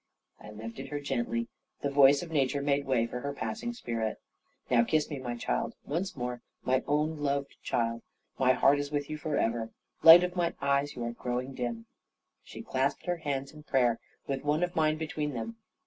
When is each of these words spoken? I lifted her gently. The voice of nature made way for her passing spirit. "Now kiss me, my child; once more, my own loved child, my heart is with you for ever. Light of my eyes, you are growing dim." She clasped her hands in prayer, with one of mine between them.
I 0.39 0.49
lifted 0.49 0.87
her 0.87 0.99
gently. 0.99 1.47
The 1.81 1.91
voice 1.91 2.23
of 2.23 2.31
nature 2.31 2.63
made 2.63 2.87
way 2.87 3.05
for 3.05 3.19
her 3.19 3.33
passing 3.35 3.71
spirit. 3.71 4.19
"Now 4.67 4.83
kiss 4.83 5.11
me, 5.11 5.19
my 5.19 5.35
child; 5.37 5.75
once 5.85 6.17
more, 6.17 6.41
my 6.63 6.81
own 6.87 7.19
loved 7.19 7.55
child, 7.61 8.01
my 8.39 8.53
heart 8.53 8.79
is 8.79 8.89
with 8.91 9.11
you 9.11 9.19
for 9.19 9.37
ever. 9.37 9.69
Light 10.01 10.23
of 10.23 10.35
my 10.35 10.55
eyes, 10.59 10.95
you 10.95 11.03
are 11.03 11.11
growing 11.11 11.53
dim." 11.53 11.85
She 12.43 12.63
clasped 12.63 13.05
her 13.05 13.17
hands 13.17 13.51
in 13.51 13.61
prayer, 13.61 13.99
with 14.25 14.43
one 14.43 14.63
of 14.63 14.75
mine 14.75 14.97
between 14.97 15.33
them. 15.35 15.57